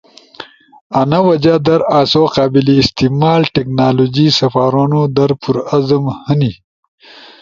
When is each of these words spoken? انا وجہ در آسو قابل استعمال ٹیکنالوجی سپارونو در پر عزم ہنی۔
انا 1.01 1.17
وجہ 1.29 1.55
در 1.67 1.79
آسو 1.99 2.23
قابل 2.35 2.67
استعمال 2.83 3.41
ٹیکنالوجی 3.53 4.27
سپارونو 4.39 5.01
در 5.15 5.31
پر 5.41 5.55
عزم 5.75 6.05
ہنی۔ 6.27 6.51